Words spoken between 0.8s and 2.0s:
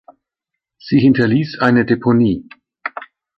hinterließ eine